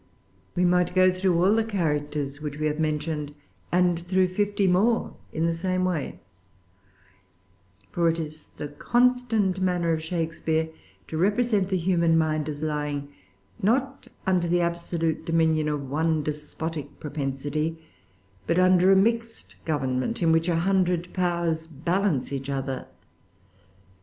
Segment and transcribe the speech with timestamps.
[0.55, 3.35] We might go through all the characters which we have mentioned,
[3.71, 6.19] and through fifty more in the same way;
[7.91, 10.69] for it is the constant manner of Shakespeare
[11.07, 13.09] to represent the human mind as lying,
[13.61, 17.77] not under the absolute dominion of one despotic propensity,
[18.47, 22.87] but under a mixed government, in which a hundred powers balance each other.